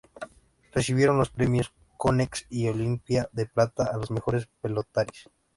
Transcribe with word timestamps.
Recibieron 0.71 1.19
los 1.19 1.29
premios 1.29 1.71
Konex 1.95 2.47
y 2.49 2.67
Olimpia 2.67 3.29
de 3.33 3.45
plata 3.45 3.91
a 3.93 3.97
los 3.97 4.09
mejores 4.09 4.49
pelotaris. 4.59 5.27